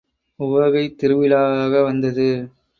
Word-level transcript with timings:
உவகைத் 0.39 0.97
திருவிழாவாக 0.97 1.83
வந்தது. 1.83 2.29